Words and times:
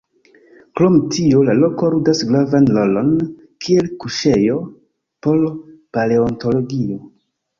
Krom 0.79 0.95
tio, 1.15 1.41
la 1.49 1.53
loko 1.57 1.89
ludas 1.95 2.21
gravan 2.29 2.65
rolon 2.77 3.11
kiel 3.65 3.91
kuŝejo 4.05 4.57
por 5.27 5.43
paleontologio. 5.99 6.99